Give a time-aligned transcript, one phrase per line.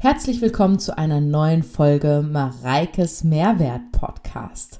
[0.00, 4.78] Herzlich willkommen zu einer neuen Folge Mareikes Mehrwert Podcast.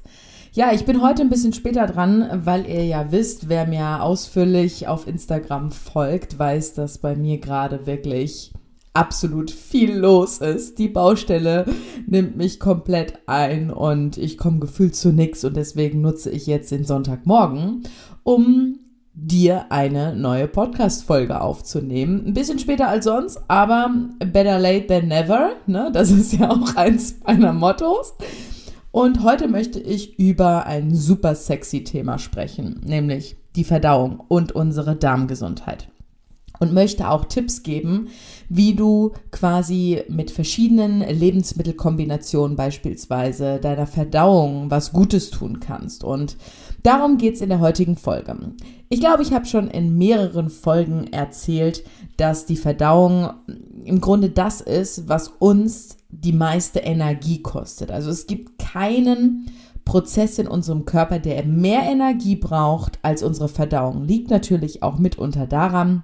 [0.53, 4.87] Ja, ich bin heute ein bisschen später dran, weil ihr ja wisst, wer mir ausführlich
[4.87, 8.53] auf Instagram folgt, weiß, dass bei mir gerade wirklich
[8.93, 10.79] absolut viel los ist.
[10.79, 11.65] Die Baustelle
[12.07, 16.71] nimmt mich komplett ein und ich komme gefühlt zu nichts und deswegen nutze ich jetzt
[16.71, 17.83] den Sonntagmorgen,
[18.23, 18.79] um
[19.21, 22.23] dir eine neue Podcast-Folge aufzunehmen.
[22.25, 25.51] Ein bisschen später als sonst, aber better late than never.
[25.67, 25.89] Ne?
[25.93, 28.13] Das ist ja auch eins meiner Mottos.
[28.91, 34.95] Und heute möchte ich über ein super sexy Thema sprechen, nämlich die Verdauung und unsere
[34.95, 35.89] Darmgesundheit
[36.59, 38.09] und möchte auch Tipps geben,
[38.49, 46.03] wie du quasi mit verschiedenen Lebensmittelkombinationen beispielsweise deiner Verdauung was Gutes tun kannst.
[46.03, 46.37] Und
[46.83, 48.35] darum geht's in der heutigen Folge.
[48.89, 51.83] Ich glaube, ich habe schon in mehreren Folgen erzählt,
[52.17, 53.29] dass die Verdauung
[53.85, 57.91] im Grunde das ist, was uns die meiste Energie kostet.
[57.91, 59.51] Also es gibt keinen
[59.85, 64.03] Prozess in unserem Körper, der mehr Energie braucht als unsere Verdauung.
[64.03, 66.03] Liegt natürlich auch mitunter daran,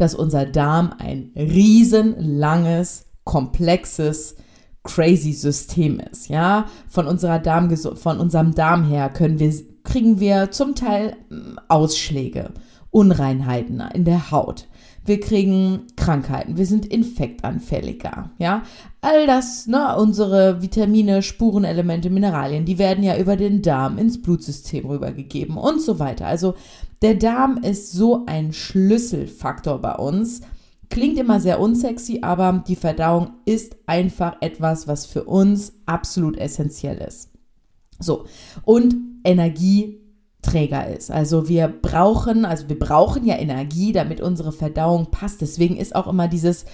[0.00, 4.36] dass unser Darm ein riesenlanges, komplexes,
[4.82, 6.28] crazy System ist.
[6.28, 9.52] Ja, von unserer Darm, von unserem Darm her können wir,
[9.84, 12.50] kriegen wir zum Teil hm, Ausschläge,
[12.90, 14.66] Unreinheiten in der Haut.
[15.10, 18.62] Wir kriegen Krankheiten, wir sind infektanfälliger, ja.
[19.00, 24.86] All das, ne, unsere Vitamine, Spurenelemente, Mineralien, die werden ja über den Darm ins Blutsystem
[24.86, 26.28] rübergegeben und so weiter.
[26.28, 26.54] Also
[27.02, 30.42] der Darm ist so ein Schlüsselfaktor bei uns.
[30.90, 36.98] Klingt immer sehr unsexy, aber die Verdauung ist einfach etwas, was für uns absolut essentiell
[36.98, 37.30] ist.
[37.98, 38.26] So,
[38.62, 38.94] und
[40.40, 41.10] Energieträger ist.
[41.10, 45.40] Also wir brauchen, also wir brauchen ja Energie, damit unsere Verdauung passt.
[45.40, 46.64] Deswegen ist auch immer dieses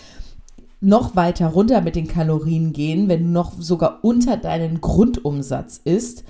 [0.81, 6.25] noch weiter runter mit den Kalorien gehen, wenn du noch sogar unter deinen Grundumsatz isst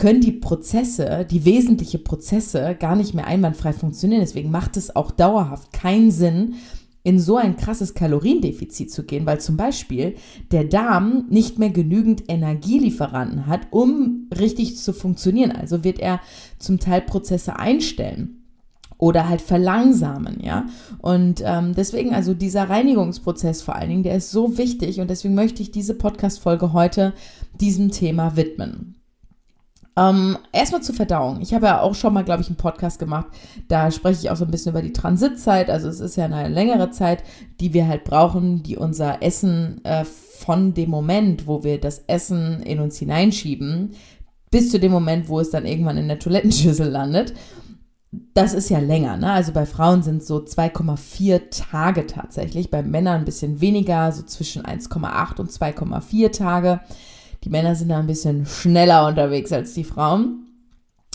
[0.00, 4.20] können die Prozesse, die wesentlichen Prozesse gar nicht mehr einwandfrei funktionieren.
[4.20, 6.54] Deswegen macht es auch dauerhaft keinen Sinn,
[7.02, 10.16] in so ein krasses Kaloriendefizit zu gehen, weil zum Beispiel
[10.50, 15.52] der Darm nicht mehr genügend Energielieferanten hat, um richtig zu funktionieren.
[15.52, 16.20] Also wird er
[16.58, 18.38] zum Teil Prozesse einstellen
[18.98, 20.66] oder halt verlangsamen, ja.
[21.00, 25.34] Und ähm, deswegen, also dieser Reinigungsprozess vor allen Dingen, der ist so wichtig und deswegen
[25.34, 27.14] möchte ich diese Podcast-Folge heute
[27.60, 28.97] diesem Thema widmen.
[29.98, 31.40] Ähm, erstmal zur Verdauung.
[31.40, 33.26] Ich habe ja auch schon mal, glaube ich, einen Podcast gemacht.
[33.66, 35.70] Da spreche ich auch so ein bisschen über die Transitzeit.
[35.70, 37.24] Also es ist ja eine längere Zeit,
[37.58, 42.62] die wir halt brauchen, die unser Essen äh, von dem Moment, wo wir das Essen
[42.62, 43.94] in uns hineinschieben,
[44.52, 47.34] bis zu dem Moment, wo es dann irgendwann in der Toilettenschüssel landet.
[48.34, 49.32] Das ist ja länger, ne?
[49.32, 54.22] Also bei Frauen sind es so 2,4 Tage tatsächlich, bei Männern ein bisschen weniger, so
[54.22, 56.80] zwischen 1,8 und 2,4 Tage.
[57.44, 60.46] Die Männer sind da ein bisschen schneller unterwegs als die Frauen.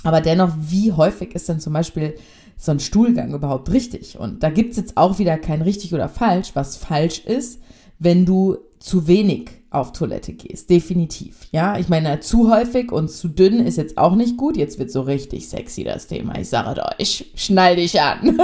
[0.03, 2.15] Aber dennoch, wie häufig ist denn zum Beispiel
[2.57, 4.17] so ein Stuhlgang überhaupt richtig?
[4.17, 6.51] Und da gibt es jetzt auch wieder kein richtig oder falsch.
[6.53, 7.61] Was falsch ist,
[7.99, 10.69] wenn du zu wenig auf Toilette gehst.
[10.69, 11.47] Definitiv.
[11.51, 14.55] Ja, ich meine, zu häufig und zu dünn ist jetzt auch nicht gut.
[14.55, 16.37] Jetzt wird so richtig sexy das Thema.
[16.37, 18.37] Ich sage euch, schnall dich an.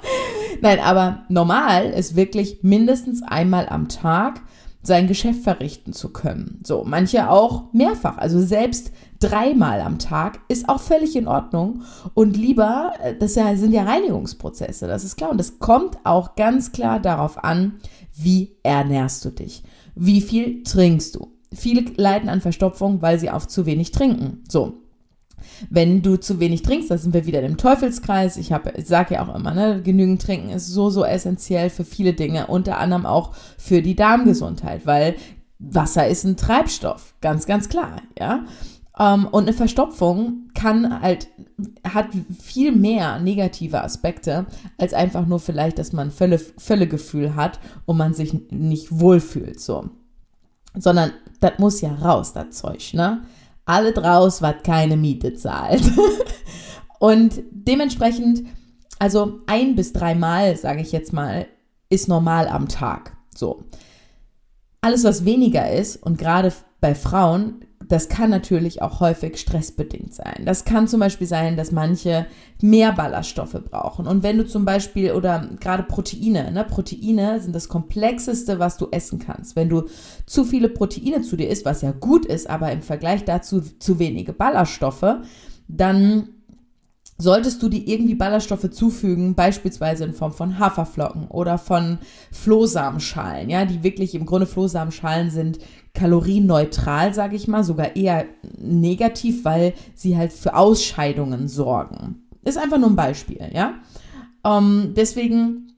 [0.60, 4.42] Nein, aber normal ist wirklich mindestens einmal am Tag
[4.86, 6.60] sein Geschäft verrichten zu können.
[6.64, 11.82] So, manche auch mehrfach, also selbst dreimal am Tag ist auch völlig in Ordnung
[12.14, 16.72] und lieber, äh, das sind ja Reinigungsprozesse, das ist klar und das kommt auch ganz
[16.72, 17.74] klar darauf an,
[18.14, 19.62] wie ernährst du dich,
[19.94, 21.32] wie viel trinkst du.
[21.52, 24.44] Viele leiden an Verstopfung, weil sie auf zu wenig trinken.
[24.48, 24.74] So,
[25.70, 28.36] wenn du zu wenig trinkst, da sind wir wieder im Teufelskreis.
[28.36, 32.12] Ich, ich sage ja auch immer, ne, genügend trinken ist so, so essentiell für viele
[32.12, 35.16] Dinge, unter anderem auch für die Darmgesundheit, weil
[35.58, 38.44] Wasser ist ein Treibstoff, ganz, ganz klar, ja.
[38.98, 41.28] Ähm, und eine Verstopfung kann halt,
[41.84, 42.08] hat
[42.40, 44.46] viel mehr negative Aspekte,
[44.78, 49.90] als einfach nur vielleicht, dass man Völle, Völlegefühl hat und man sich nicht wohlfühlt, so.
[50.74, 53.22] Sondern das muss ja raus, das Zeug, ne?
[53.66, 55.82] Alle draus, was keine Miete zahlt.
[56.98, 58.44] und dementsprechend,
[58.98, 61.46] also ein bis dreimal, sage ich jetzt mal,
[61.90, 63.16] ist normal am Tag.
[63.34, 63.64] So.
[64.80, 70.42] Alles, was weniger ist und gerade bei Frauen das kann natürlich auch häufig stressbedingt sein.
[70.44, 72.26] Das kann zum Beispiel sein, dass manche
[72.60, 74.06] mehr Ballaststoffe brauchen.
[74.06, 78.88] Und wenn du zum Beispiel, oder gerade Proteine, ne, Proteine sind das komplexeste, was du
[78.90, 79.56] essen kannst.
[79.56, 79.84] Wenn du
[80.26, 83.98] zu viele Proteine zu dir isst, was ja gut ist, aber im Vergleich dazu zu
[83.98, 85.16] wenige Ballaststoffe,
[85.68, 86.28] dann
[87.18, 91.98] solltest du dir irgendwie Ballaststoffe zufügen, beispielsweise in Form von Haferflocken oder von
[92.30, 95.58] Flohsamenschalen, ja, die wirklich im Grunde Flohsamenschalen sind
[95.94, 98.26] kalorienneutral, sage ich mal, sogar eher
[98.58, 102.26] negativ, weil sie halt für Ausscheidungen sorgen.
[102.44, 103.74] Ist einfach nur ein Beispiel, ja.
[104.44, 105.72] Ähm, deswegen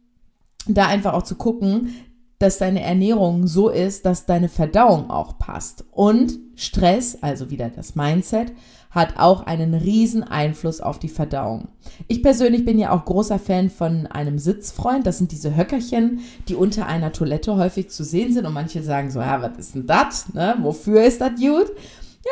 [0.67, 1.94] da einfach auch zu gucken,
[2.38, 5.85] dass deine Ernährung so ist, dass deine Verdauung auch passt.
[5.90, 8.52] Und Stress, also wieder das Mindset,
[8.98, 11.68] hat auch einen riesen Einfluss auf die Verdauung.
[12.08, 15.06] Ich persönlich bin ja auch großer Fan von einem Sitzfreund.
[15.06, 18.44] Das sind diese Höckerchen, die unter einer Toilette häufig zu sehen sind.
[18.44, 20.34] Und manche sagen so, ja, was ist denn das?
[20.34, 20.56] Ne?
[20.60, 21.72] Wofür ist das gut?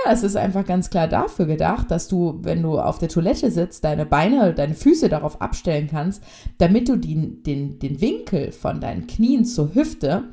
[0.05, 3.51] Ja, es ist einfach ganz klar dafür gedacht, dass du, wenn du auf der Toilette
[3.51, 6.23] sitzt, deine Beine, deine Füße darauf abstellen kannst,
[6.59, 10.25] damit du die, den, den Winkel von deinen Knien zur Hüfte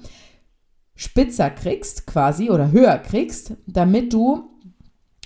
[0.95, 4.52] spitzer kriegst quasi oder höher kriegst, damit du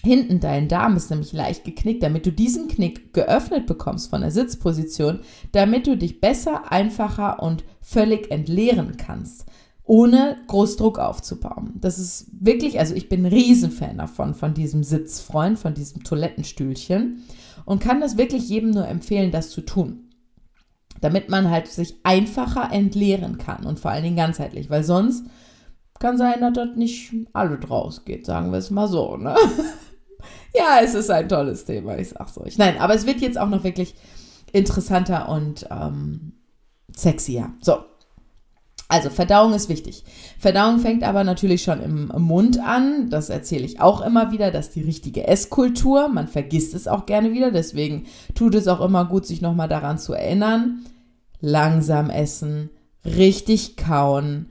[0.03, 4.31] hinten dein Darm ist nämlich leicht geknickt, damit du diesen Knick geöffnet bekommst von der
[4.31, 5.19] Sitzposition,
[5.51, 9.45] damit du dich besser, einfacher und völlig entleeren kannst
[9.87, 11.71] ohne Großdruck aufzubauen.
[11.75, 17.23] Das ist wirklich, also ich bin ein Riesenfan davon, von diesem Sitzfreund, von diesem Toilettenstühlchen
[17.65, 20.09] und kann das wirklich jedem nur empfehlen, das zu tun.
[20.99, 25.25] Damit man halt sich einfacher entleeren kann und vor allen Dingen ganzheitlich, weil sonst
[25.99, 29.35] kann sein, dass das nicht alle draus geht, sagen wir es mal so, ne?
[30.55, 32.57] ja, es ist ein tolles Thema, ich sag's euch.
[32.57, 33.95] Nein, aber es wird jetzt auch noch wirklich
[34.51, 36.33] interessanter und ähm,
[36.95, 37.51] sexier.
[37.61, 37.83] So,
[38.89, 40.05] also Verdauung ist wichtig.
[40.39, 43.09] Verdauung fängt aber natürlich schon im, Mund an.
[43.09, 46.07] Das erzähle ich auch immer wieder, dass die richtige Esskultur.
[46.07, 47.51] Man vergisst es auch gerne wieder.
[47.51, 50.85] Deswegen tut es auch immer gut, sich nochmal daran zu erinnern.
[51.41, 52.69] Langsam essen,
[53.03, 54.47] richtig kauen,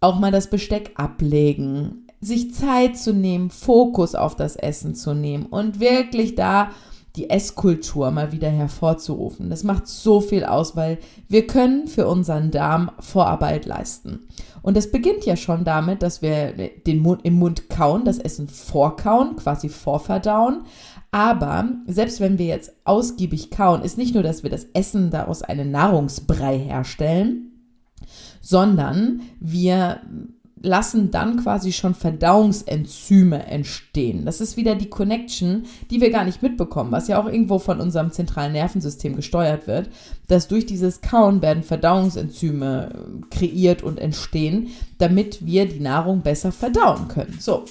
[0.00, 5.46] auch mal das Besteck ablegen, sich Zeit zu nehmen, Fokus auf das Essen zu nehmen
[5.46, 6.70] und wirklich da
[7.16, 9.50] die Esskultur mal wieder hervorzurufen.
[9.50, 10.98] Das macht so viel aus, weil
[11.28, 14.20] wir können für unseren Darm Vorarbeit leisten.
[14.62, 16.52] Und das beginnt ja schon damit, dass wir
[16.86, 20.62] den Mund im Mund kauen, das Essen vorkauen, quasi vorverdauen.
[21.10, 25.42] Aber selbst wenn wir jetzt ausgiebig kauen, ist nicht nur, dass wir das Essen daraus
[25.42, 27.50] einen Nahrungsbrei herstellen,
[28.40, 30.00] sondern wir
[30.62, 34.24] lassen dann quasi schon Verdauungsenzyme entstehen.
[34.24, 37.80] Das ist wieder die Connection, die wir gar nicht mitbekommen, was ja auch irgendwo von
[37.80, 39.90] unserem zentralen Nervensystem gesteuert wird,
[40.28, 44.68] dass durch dieses Kauen werden Verdauungsenzyme äh, kreiert und entstehen,
[44.98, 47.36] damit wir die Nahrung besser verdauen können.
[47.40, 47.64] So.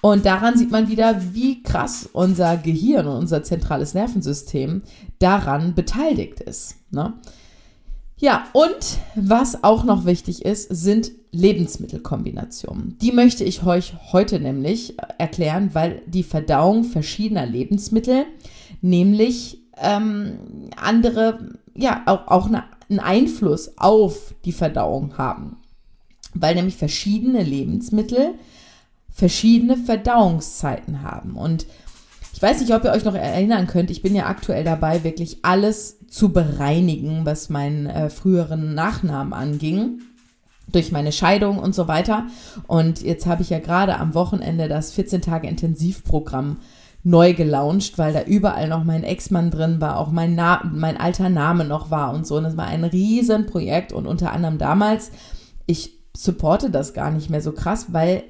[0.00, 4.82] Und daran sieht man wieder, wie krass unser Gehirn und unser zentrales Nervensystem
[5.18, 6.76] daran beteiligt ist.
[6.90, 7.12] Ne?
[8.24, 12.96] Ja, und was auch noch wichtig ist, sind Lebensmittelkombinationen.
[13.02, 18.24] Die möchte ich euch heute nämlich erklären, weil die Verdauung verschiedener Lebensmittel
[18.80, 20.38] nämlich ähm,
[20.74, 25.58] andere, ja, auch, auch eine, einen Einfluss auf die Verdauung haben.
[26.32, 28.36] Weil nämlich verschiedene Lebensmittel
[29.10, 31.36] verschiedene Verdauungszeiten haben.
[31.36, 31.66] Und
[32.44, 36.06] weiß nicht, ob ihr euch noch erinnern könnt, ich bin ja aktuell dabei, wirklich alles
[36.08, 40.02] zu bereinigen, was meinen äh, früheren Nachnamen anging
[40.68, 42.26] durch meine Scheidung und so weiter.
[42.66, 46.58] Und jetzt habe ich ja gerade am Wochenende das 14 Tage Intensivprogramm
[47.02, 51.30] neu gelauncht, weil da überall noch mein Ex-Mann drin war, auch mein, Na mein alter
[51.30, 52.36] Name noch war und so.
[52.36, 55.12] Und es war ein Riesenprojekt und unter anderem damals,
[55.66, 58.24] ich supporte das gar nicht mehr so krass, weil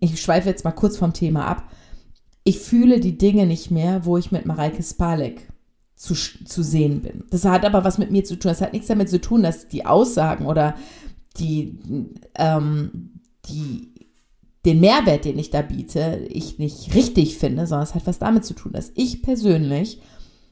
[0.00, 1.64] ich schweife jetzt mal kurz vom Thema ab
[2.44, 5.48] ich fühle die Dinge nicht mehr, wo ich mit Mareike Spalek
[5.96, 7.24] zu, zu sehen bin.
[7.30, 8.50] Das hat aber was mit mir zu tun.
[8.50, 10.74] Das hat nichts damit zu tun, dass die Aussagen oder
[11.38, 11.78] die,
[12.34, 13.92] ähm, die,
[14.66, 18.44] den Mehrwert, den ich da biete, ich nicht richtig finde, sondern es hat was damit
[18.44, 20.00] zu tun, dass ich persönlich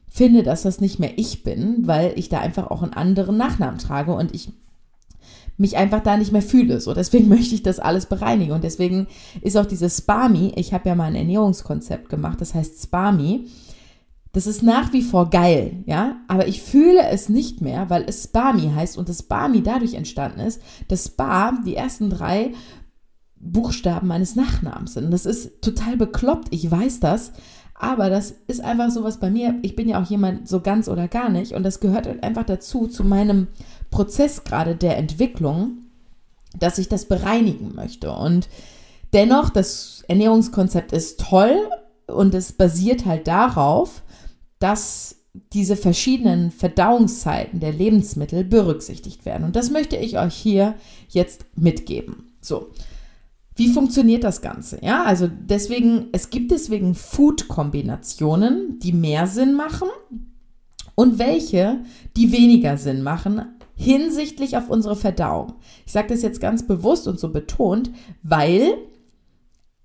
[0.08, 3.78] finde, dass das nicht mehr ich bin, weil ich da einfach auch einen anderen Nachnamen
[3.78, 4.50] trage und ich
[5.56, 6.80] mich einfach da nicht mehr fühle.
[6.80, 8.52] So, deswegen möchte ich das alles bereinigen.
[8.52, 9.06] Und deswegen
[9.40, 13.46] ist auch dieses Spami, ich habe ja mal ein Ernährungskonzept gemacht, das heißt Spami.
[14.34, 18.24] Das ist nach wie vor geil, ja, aber ich fühle es nicht mehr, weil es
[18.24, 22.52] Spami heißt und das Spami dadurch entstanden ist, dass Spa die ersten drei
[23.36, 25.04] Buchstaben meines Nachnamens sind.
[25.04, 27.32] Und das ist total bekloppt, ich weiß das,
[27.82, 29.56] aber das ist einfach sowas bei mir.
[29.62, 32.44] Ich bin ja auch jemand so ganz oder gar nicht und das gehört halt einfach
[32.44, 33.48] dazu, zu meinem
[33.90, 35.78] Prozess gerade der Entwicklung,
[36.56, 38.12] dass ich das bereinigen möchte.
[38.12, 38.48] Und
[39.12, 41.56] dennoch, das Ernährungskonzept ist toll
[42.06, 44.02] und es basiert halt darauf,
[44.60, 45.16] dass
[45.52, 49.42] diese verschiedenen Verdauungszeiten der Lebensmittel berücksichtigt werden.
[49.42, 50.74] Und das möchte ich euch hier
[51.08, 52.32] jetzt mitgeben.
[52.40, 52.70] So.
[53.54, 54.78] Wie funktioniert das Ganze?
[54.82, 59.88] Ja, also deswegen, es gibt deswegen Food-Kombinationen, die mehr Sinn machen
[60.94, 61.80] und welche,
[62.16, 63.42] die weniger Sinn machen
[63.74, 65.54] hinsichtlich auf unsere Verdauung.
[65.86, 67.90] Ich sage das jetzt ganz bewusst und so betont,
[68.22, 68.74] weil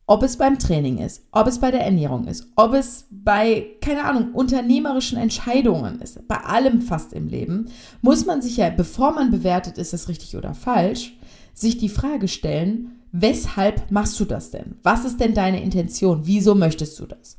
[0.06, 4.06] ob es beim Training ist, ob es bei der Ernährung ist, ob es bei, keine
[4.06, 7.70] Ahnung, unternehmerischen Entscheidungen ist, bei allem fast im Leben,
[8.02, 11.18] muss man sich ja, bevor man bewertet, ist das richtig oder falsch,
[11.54, 14.76] sich die Frage stellen, weshalb machst du das denn?
[14.84, 16.22] Was ist denn deine Intention?
[16.24, 17.38] Wieso möchtest du das?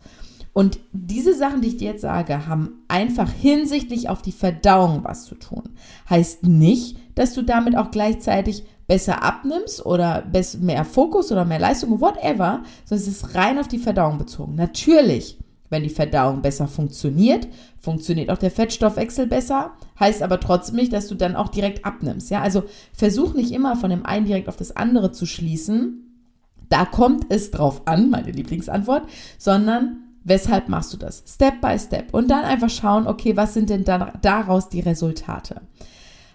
[0.53, 5.25] Und diese Sachen, die ich dir jetzt sage, haben einfach hinsichtlich auf die Verdauung was
[5.25, 5.63] zu tun.
[6.11, 10.25] Heißt nicht, dass du damit auch gleichzeitig besser abnimmst oder
[10.61, 14.55] mehr Fokus oder mehr Leistung, whatever, sondern es ist rein auf die Verdauung bezogen.
[14.57, 15.39] Natürlich,
[15.71, 17.49] wenn die Verdauung besser funktioniert,
[17.81, 22.31] funktioniert auch der Fettstoffwechsel besser, heißt aber trotzdem nicht, dass du dann auch direkt abnimmst.
[22.31, 26.05] Ja, also versuch nicht immer von dem einen direkt auf das andere zu schließen.
[26.69, 29.09] Da kommt es drauf an, meine Lieblingsantwort,
[29.39, 31.23] sondern weshalb machst du das?
[31.27, 32.13] Step by Step.
[32.13, 35.63] Und dann einfach schauen, okay, was sind denn daraus die Resultate?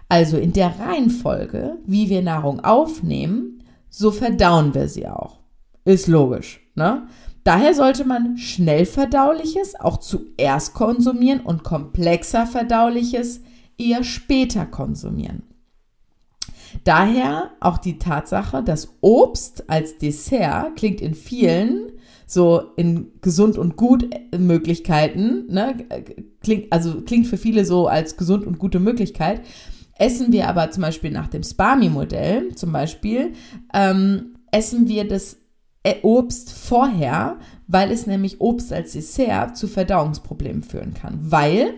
[0.10, 5.40] Also in der Reihenfolge, wie wir Nahrung aufnehmen, so verdauen wir sie auch.
[5.86, 7.08] Ist logisch, ne?
[7.44, 13.42] Daher sollte man schnell verdauliches auch zuerst konsumieren und komplexer verdauliches
[13.78, 15.44] eher später konsumieren.
[16.84, 21.92] Daher auch die Tatsache, dass Obst als Dessert klingt in vielen
[22.26, 25.78] so in gesund und gut Möglichkeiten, ne,
[26.42, 29.42] klingt, also klingt für viele so als gesund und gute Möglichkeit.
[29.98, 33.34] Essen wir aber zum Beispiel nach dem Spami-Modell, zum Beispiel,
[33.74, 35.38] ähm, essen wir das äh,
[36.04, 37.38] Obst vorher,
[37.68, 41.20] weil es nämlich Obst als Dessert zu Verdauungsproblemen führen kann.
[41.22, 41.74] Weil,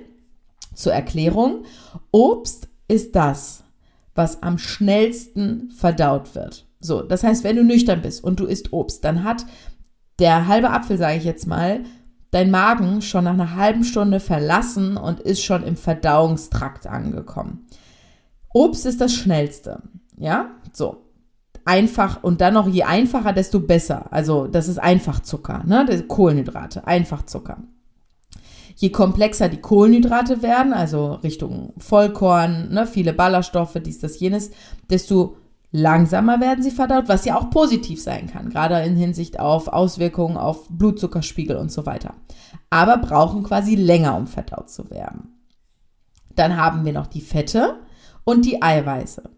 [0.74, 1.63] zur Erklärung,
[2.12, 3.63] Obst ist das,
[4.13, 6.65] was am schnellsten verdaut wird.
[6.79, 9.45] So, das heißt, wenn du nüchtern bist und du isst Obst, dann hat
[10.19, 11.81] der halbe Apfel, sage ich jetzt mal,
[12.31, 17.65] dein Magen schon nach einer halben Stunde verlassen und ist schon im Verdauungstrakt angekommen.
[18.53, 19.81] Obst ist das schnellste.
[20.17, 21.04] Ja, so
[21.65, 24.05] einfach und dann noch je einfacher, desto besser.
[24.12, 25.86] Also das ist Einfachzucker, ne?
[26.07, 27.57] Kohlenhydrate, Einfachzucker.
[28.77, 34.51] Je komplexer die Kohlenhydrate werden, also Richtung Vollkorn, ne, viele Ballaststoffe, dies, das, jenes,
[34.89, 35.38] desto
[35.72, 40.36] langsamer werden sie verdaut, was ja auch positiv sein kann, gerade in Hinsicht auf Auswirkungen
[40.36, 42.15] auf Blutzuckerspiegel und so weiter.
[42.69, 45.34] Aber brauchen quasi länger, um verdaut zu werden.
[46.36, 47.79] Dann haben wir noch die Fette
[48.25, 49.35] und die Eiweiße.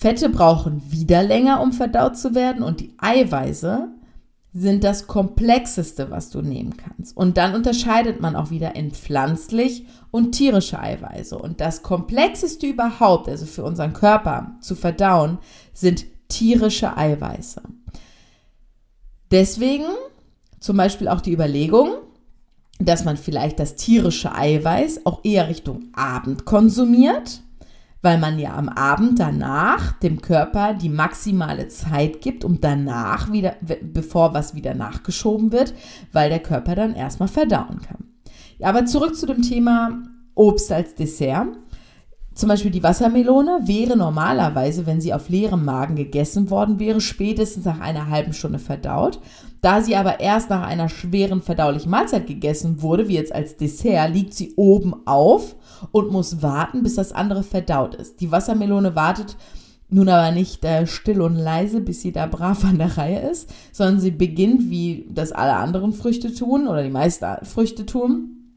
[0.00, 3.88] Fette brauchen wieder länger, um verdaut zu werden und die Eiweiße
[4.54, 7.14] sind das komplexeste, was du nehmen kannst.
[7.14, 11.36] Und dann unterscheidet man auch wieder in pflanzlich und tierische Eiweiße.
[11.36, 15.36] Und das komplexeste überhaupt, also für unseren Körper zu verdauen,
[15.74, 17.60] sind tierische Eiweiße.
[19.30, 19.84] Deswegen
[20.60, 21.90] zum Beispiel auch die Überlegung,
[22.78, 27.42] dass man vielleicht das tierische Eiweiß auch eher Richtung Abend konsumiert
[28.02, 33.56] weil man ja am Abend danach dem Körper die maximale Zeit gibt, um danach wieder,
[33.82, 35.74] bevor was wieder nachgeschoben wird,
[36.12, 38.06] weil der Körper dann erstmal verdauen kann.
[38.58, 40.02] Ja, aber zurück zu dem Thema
[40.34, 41.48] Obst als Dessert.
[42.34, 47.64] Zum Beispiel die Wassermelone wäre normalerweise, wenn sie auf leerem Magen gegessen worden wäre, spätestens
[47.64, 49.20] nach einer halben Stunde verdaut.
[49.60, 54.14] Da sie aber erst nach einer schweren verdaulichen Mahlzeit gegessen wurde, wie jetzt als Dessert,
[54.14, 55.56] liegt sie oben auf
[55.92, 58.20] und muss warten, bis das andere verdaut ist.
[58.20, 59.36] Die Wassermelone wartet
[59.92, 63.52] nun aber nicht äh, still und leise, bis sie da brav an der Reihe ist,
[63.72, 68.52] sondern sie beginnt, wie das alle anderen Früchte tun oder die meisten Früchte tun,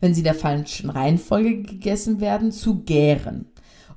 [0.00, 3.46] wenn sie der falschen Reihenfolge gegessen werden, zu gären.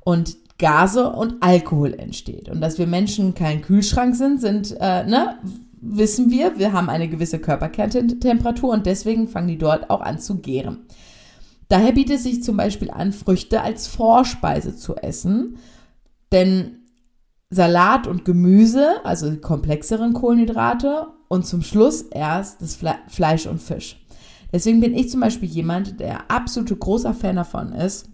[0.02, 2.48] Und Gase und Alkohol entsteht.
[2.50, 5.38] Und dass wir Menschen kein Kühlschrank sind, sind, äh, ne,
[5.82, 6.58] wissen wir.
[6.58, 10.86] Wir haben eine gewisse Körperkerntemperatur und deswegen fangen die dort auch an zu gären.
[11.68, 15.58] Daher bietet es sich zum Beispiel an, Früchte als Vorspeise zu essen,
[16.32, 16.80] denn
[17.50, 23.62] Salat und Gemüse, also die komplexeren Kohlenhydrate und zum Schluss erst das Fle Fleisch und
[23.62, 24.02] Fisch.
[24.52, 28.10] Deswegen bin ich zum Beispiel jemand, der absolute großer Fan davon ist,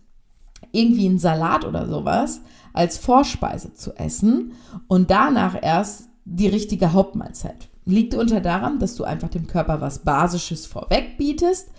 [0.72, 2.42] irgendwie einen Salat oder sowas
[2.74, 4.54] als Vorspeise zu essen
[4.88, 7.70] und danach erst die richtige Hauptmahlzeit.
[7.86, 11.70] Liegt unter daran, dass du einfach dem Körper was Basisches vorweg bietest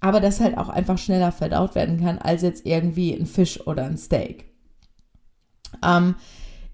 [0.00, 3.84] aber das halt auch einfach schneller verdaut werden kann als jetzt irgendwie ein Fisch oder
[3.84, 4.46] ein Steak.
[5.84, 6.14] Ähm,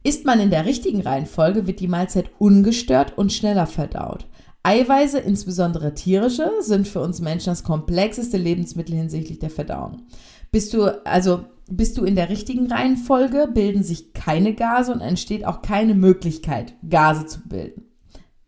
[0.02, 4.26] isst man in der richtigen Reihenfolge, wird die Mahlzeit ungestört und schneller verdaut.
[4.62, 10.02] Eiweiße, insbesondere tierische, sind für uns Menschen das komplexeste Lebensmittel hinsichtlich der Verdauung.
[10.50, 15.44] Bist du, also bist du in der richtigen Reihenfolge, bilden sich keine Gase und entsteht
[15.44, 17.84] auch keine Möglichkeit, Gase zu bilden.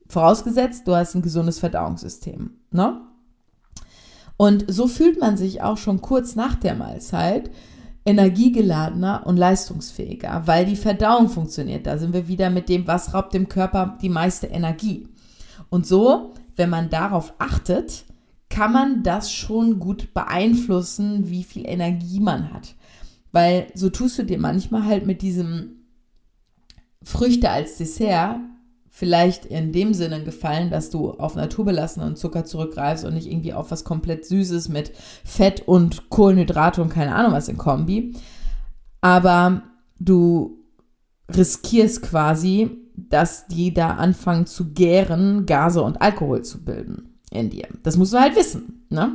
[0.08, 2.50] Vorausgesetzt, du hast ein gesundes Verdauungssystem.
[2.70, 3.00] Ne?
[4.38, 7.50] Und so fühlt man sich auch schon kurz nach der Mahlzeit
[8.06, 11.86] energiegeladener und leistungsfähiger, weil die Verdauung funktioniert.
[11.86, 15.08] Da sind wir wieder mit dem, was raubt dem Körper die meiste Energie.
[15.70, 18.04] Und so, wenn man darauf achtet,
[18.48, 22.76] kann man das schon gut beeinflussen, wie viel Energie man hat.
[23.32, 25.84] Weil so tust du dir manchmal halt mit diesem
[27.02, 28.38] Früchte als Dessert
[28.98, 33.70] vielleicht in dem Sinne gefallen, dass du auf naturbelassenen Zucker zurückgreifst und nicht irgendwie auf
[33.70, 34.90] was komplett Süßes mit
[35.24, 38.16] Fett und Kohlenhydrate und keine Ahnung was in Kombi.
[39.00, 39.62] Aber
[40.00, 40.58] du
[41.32, 47.68] riskierst quasi, dass die da anfangen zu gären, Gase und Alkohol zu bilden in dir.
[47.84, 48.84] Das musst du halt wissen.
[48.90, 49.12] Ne?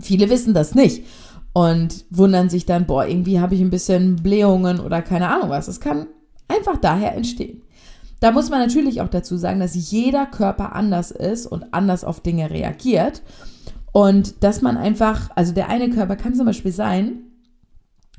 [0.00, 1.04] Viele wissen das nicht
[1.52, 5.66] und wundern sich dann, boah, irgendwie habe ich ein bisschen Blähungen oder keine Ahnung was.
[5.66, 6.08] Das kann
[6.48, 7.62] einfach daher entstehen.
[8.24, 12.20] Da muss man natürlich auch dazu sagen, dass jeder Körper anders ist und anders auf
[12.20, 13.20] Dinge reagiert.
[13.92, 17.18] Und dass man einfach, also der eine Körper kann zum Beispiel sein,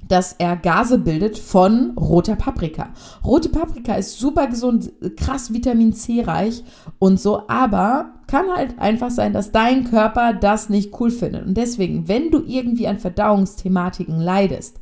[0.07, 2.89] dass er Gase bildet von roter Paprika.
[3.25, 6.63] Rote Paprika ist super gesund, krass Vitamin C reich
[6.99, 11.47] und so, aber kann halt einfach sein, dass dein Körper das nicht cool findet.
[11.47, 14.79] Und deswegen, wenn du irgendwie an Verdauungsthematiken leidest,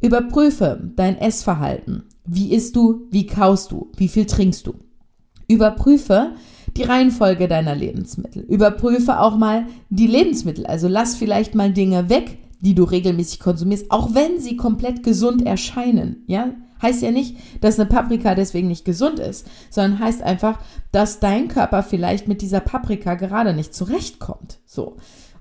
[0.00, 2.08] überprüfe dein Essverhalten.
[2.24, 3.08] Wie isst du?
[3.10, 3.90] Wie kaust du?
[3.96, 4.74] Wie viel trinkst du?
[5.48, 6.32] Überprüfe
[6.76, 8.42] die Reihenfolge deiner Lebensmittel.
[8.42, 10.66] Überprüfe auch mal die Lebensmittel.
[10.66, 15.44] Also lass vielleicht mal Dinge weg, die du regelmäßig konsumierst, auch wenn sie komplett gesund
[15.44, 16.24] erscheinen.
[16.26, 20.58] Ja, heißt ja nicht, dass eine Paprika deswegen nicht gesund ist, sondern heißt einfach,
[20.90, 24.58] dass dein Körper vielleicht mit dieser Paprika gerade nicht zurechtkommt.
[24.64, 24.96] So.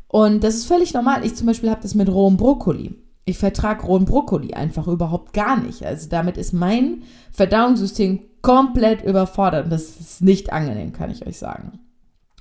[0.07, 1.25] Und das ist völlig normal.
[1.25, 2.95] Ich zum Beispiel habe das mit rohem Brokkoli.
[3.25, 5.85] Ich vertrage rohen Brokkoli einfach überhaupt gar nicht.
[5.85, 9.65] Also damit ist mein Verdauungssystem komplett überfordert.
[9.65, 11.79] Und das ist nicht angenehm, kann ich euch sagen.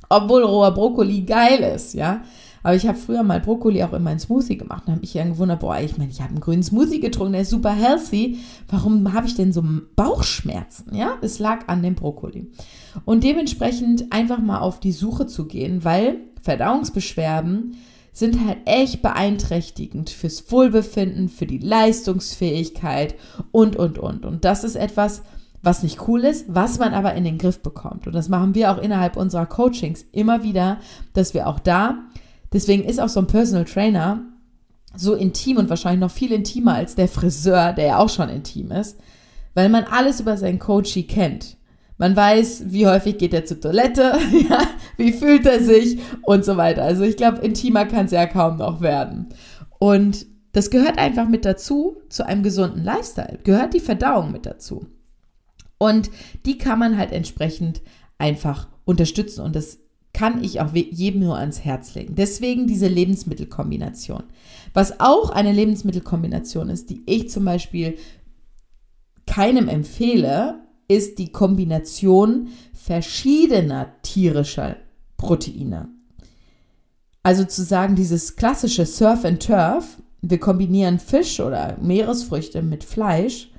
[0.09, 2.23] Obwohl roher Brokkoli geil ist, ja.
[2.63, 5.33] Aber ich habe früher mal Brokkoli auch in meinen Smoothie gemacht und habe mich dann
[5.33, 8.39] gewundert, boah, ich meine, ich habe einen grünen Smoothie getrunken, der ist super healthy.
[8.69, 9.65] Warum habe ich denn so
[9.97, 10.95] Bauchschmerzen?
[10.95, 12.51] Ja, es lag an dem Brokkoli.
[13.05, 17.77] Und dementsprechend einfach mal auf die Suche zu gehen, weil Verdauungsbeschwerden
[18.13, 23.15] sind halt echt beeinträchtigend fürs Wohlbefinden, für die Leistungsfähigkeit
[23.53, 24.25] und, und, und.
[24.25, 25.23] Und das ist etwas,
[25.63, 28.07] was nicht cool ist, was man aber in den Griff bekommt.
[28.07, 30.79] Und das machen wir auch innerhalb unserer Coachings immer wieder,
[31.13, 31.99] dass wir auch da,
[32.53, 34.23] deswegen ist auch so ein Personal Trainer
[34.97, 38.73] so intim und wahrscheinlich noch viel intimer als der Friseur, der ja auch schon intim
[38.73, 38.99] ist,
[39.55, 41.57] weil man alles über seinen Coachie kennt.
[41.97, 44.19] Man weiß, wie häufig geht er zur Toilette,
[44.49, 44.59] ja,
[45.01, 46.85] wie fühlt er sich und so weiter.
[46.85, 49.31] Also ich glaube, intimer kann es ja kaum noch werden.
[49.81, 53.39] Und das gehört einfach mit dazu, zu einem gesunden Lifestyle.
[53.43, 54.87] Gehört die Verdauung mit dazu.
[55.79, 56.11] Und
[56.45, 57.81] die kann man halt entsprechend
[58.19, 59.43] einfach unterstützen.
[59.43, 59.79] Und das
[60.13, 62.15] kann ich auch jedem nur ans Herz legen.
[62.17, 64.25] Deswegen diese Lebensmittelkombination.
[64.75, 67.97] Was auch eine Lebensmittelkombination ist, die ich zum Beispiel
[69.27, 74.77] keinem empfehle, ist die Kombination verschiedener tierischer
[75.21, 75.89] Proteine.
[77.23, 83.51] Also zu sagen, dieses klassische Surf and Turf, wir kombinieren Fisch oder Meeresfrüchte mit Fleisch,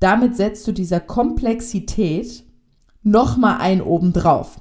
[0.00, 2.44] damit setzt du dieser Komplexität
[3.02, 4.60] nochmal ein obendrauf.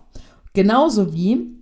[0.53, 1.55] Genauso wie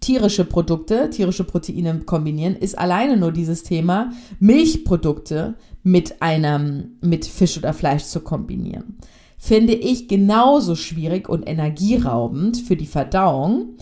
[0.00, 7.56] tierische Produkte, tierische Proteine kombinieren, ist alleine nur dieses Thema, Milchprodukte mit einem, mit Fisch
[7.56, 8.98] oder Fleisch zu kombinieren
[9.40, 13.76] finde ich genauso schwierig und energieraubend für die Verdauung.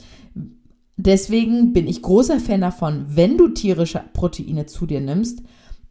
[1.00, 5.42] Deswegen bin ich großer Fan davon, wenn du tierische Proteine zu dir nimmst,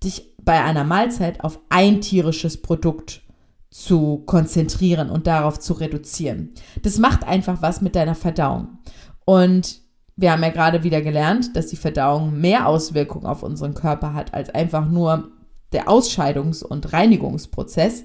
[0.03, 3.21] dich bei einer Mahlzeit auf ein tierisches Produkt
[3.69, 6.51] zu konzentrieren und darauf zu reduzieren.
[6.83, 8.79] Das macht einfach was mit deiner Verdauung.
[9.23, 9.79] Und
[10.17, 14.33] wir haben ja gerade wieder gelernt, dass die Verdauung mehr Auswirkungen auf unseren Körper hat
[14.33, 15.31] als einfach nur
[15.71, 18.03] der Ausscheidungs- und Reinigungsprozess.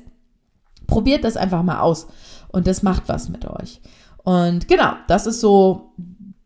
[0.87, 2.07] Probiert das einfach mal aus
[2.53, 3.81] und das macht was mit euch.
[4.23, 5.95] Und genau, das ist so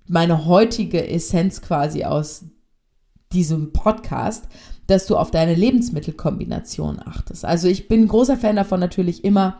[0.08, 2.44] meine heutige Essenz quasi aus
[3.32, 4.46] diesem Podcast,
[4.86, 7.44] dass du auf deine Lebensmittelkombination achtest.
[7.44, 9.58] Also ich bin großer Fan davon natürlich immer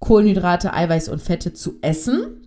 [0.00, 2.38] Kohlenhydrate, Eiweiß und Fette zu essen.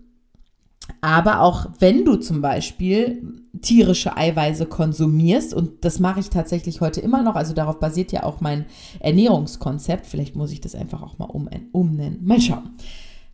[1.02, 7.02] Aber auch wenn du zum Beispiel tierische Eiweiße konsumierst, und das mache ich tatsächlich heute
[7.02, 8.66] immer noch, also darauf basiert ja auch mein
[9.00, 12.20] Ernährungskonzept, vielleicht muss ich das einfach auch mal um, umnennen.
[12.24, 12.72] Mal schauen.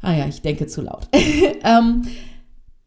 [0.02, 1.10] Ah ja, ich denke zu laut.
[1.64, 2.04] ähm,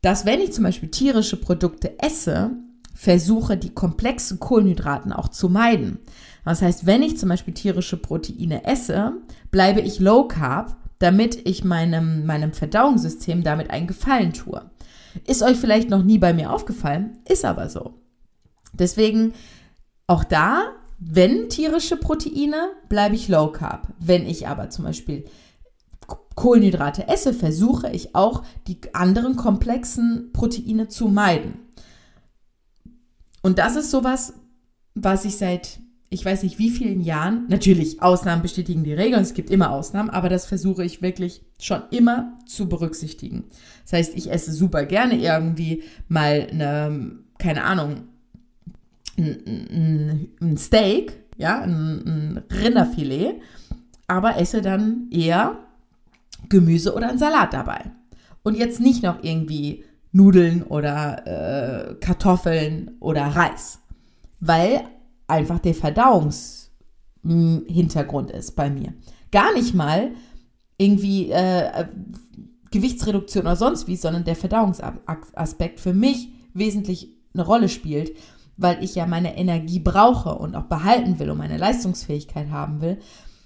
[0.04, 2.50] dass wenn ich zum Beispiel tierische Produkte esse,
[2.94, 5.98] versuche die komplexen Kohlenhydraten auch zu meiden.
[6.44, 9.14] Das heißt, wenn ich zum Beispiel tierische Proteine esse,
[9.50, 14.60] bleibe ich low carb, damit ich meinem, meinem Verdauungssystem damit einen Gefallen tue.
[15.26, 17.94] Ist euch vielleicht noch nie bei mir aufgefallen, ist aber so.
[18.74, 19.32] Deswegen
[20.06, 23.88] auch da, wenn tierische Proteine, bleibe ich low carb.
[24.00, 25.24] Wenn ich aber zum Beispiel
[26.34, 31.54] Kohlenhydrate esse, versuche ich auch die anderen komplexen Proteine zu meiden.
[33.42, 34.34] Und das ist sowas,
[34.94, 35.80] was ich seit
[36.14, 40.10] ich weiß nicht wie vielen Jahren, natürlich Ausnahmen bestätigen die Regeln, es gibt immer Ausnahmen,
[40.10, 43.44] aber das versuche ich wirklich schon immer zu berücksichtigen.
[43.82, 48.04] Das heißt, ich esse super gerne irgendwie mal eine, keine Ahnung,
[49.18, 51.72] ein, ein Steak, ja, ein,
[52.06, 53.40] ein Rinderfilet,
[54.06, 55.58] aber esse dann eher
[56.48, 57.90] Gemüse oder einen Salat dabei.
[58.42, 63.80] Und jetzt nicht noch irgendwie Nudeln oder äh, Kartoffeln oder Reis.
[64.40, 64.84] Weil
[65.26, 68.94] einfach der Verdauungshintergrund ist bei mir.
[69.32, 70.12] Gar nicht mal
[70.76, 71.86] irgendwie äh,
[72.70, 78.12] Gewichtsreduktion oder sonst wie, sondern der Verdauungsaspekt für mich wesentlich eine Rolle spielt,
[78.56, 82.98] weil ich ja meine Energie brauche und auch behalten will und meine Leistungsfähigkeit haben will.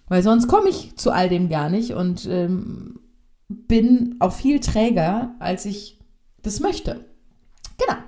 [0.09, 3.01] Weil sonst komme ich zu all dem gar nicht und ähm,
[3.49, 5.99] bin auch viel träger, als ich
[6.43, 7.05] das möchte.
[7.79, 7.99] Genau.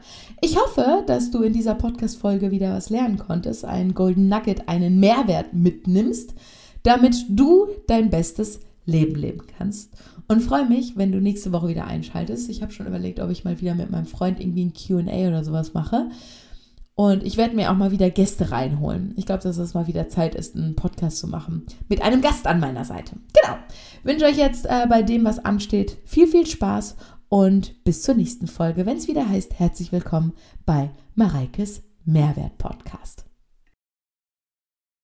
[0.41, 4.99] Ich hoffe, dass du in dieser Podcast-Folge wieder was lernen konntest, einen Golden Nugget, einen
[4.99, 6.35] Mehrwert mitnimmst,
[6.83, 9.93] damit du dein bestes Leben leben kannst.
[10.29, 12.49] Und freue mich, wenn du nächste Woche wieder einschaltest.
[12.51, 15.45] Ich habe schon überlegt, ob ich mal wieder mit meinem Freund irgendwie ein QA oder
[15.45, 16.09] sowas mache.
[16.95, 19.15] Und ich werde mir auch mal wieder Gäste reinholen.
[19.17, 21.65] Ich glaube, dass es mal wieder Zeit ist, einen Podcast zu machen.
[21.89, 23.17] Mit einem Gast an meiner Seite.
[23.33, 23.57] Genau.
[24.03, 26.97] Wünsche euch jetzt äh, bei dem, was ansteht, viel, viel Spaß
[27.29, 30.33] und bis zur nächsten Folge, wenn es wieder heißt, herzlich willkommen
[30.67, 33.30] bei Mareikes Mehrwert Podcast.